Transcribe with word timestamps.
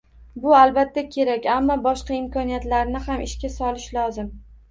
Bu, 0.43 0.53
albatta, 0.59 1.01
kerak, 1.15 1.43
ammo 1.57 1.75
boshqa 1.83 2.17
imkoniyatlarni 2.21 3.01
ham 3.09 3.23
ishga 3.29 3.51
solish 3.59 3.85
lozim. 3.99 4.35